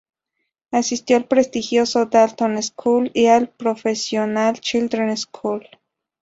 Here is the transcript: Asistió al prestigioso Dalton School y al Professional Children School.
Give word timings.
Asistió 0.71 1.15
al 1.15 1.25
prestigioso 1.27 2.07
Dalton 2.07 2.59
School 2.63 3.11
y 3.13 3.27
al 3.27 3.49
Professional 3.49 4.59
Children 4.59 5.15
School. 5.15 5.63